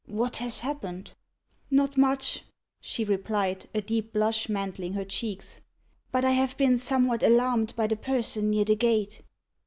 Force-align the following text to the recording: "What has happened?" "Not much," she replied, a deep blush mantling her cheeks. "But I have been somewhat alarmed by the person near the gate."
"What 0.07 0.37
has 0.37 0.61
happened?" 0.61 1.13
"Not 1.69 1.95
much," 1.95 2.43
she 2.79 3.03
replied, 3.03 3.69
a 3.75 3.81
deep 3.83 4.13
blush 4.13 4.49
mantling 4.49 4.93
her 4.93 5.05
cheeks. 5.05 5.61
"But 6.11 6.25
I 6.25 6.31
have 6.31 6.57
been 6.57 6.79
somewhat 6.79 7.21
alarmed 7.21 7.75
by 7.75 7.85
the 7.85 7.95
person 7.95 8.49
near 8.49 8.65
the 8.65 8.75
gate." 8.75 9.21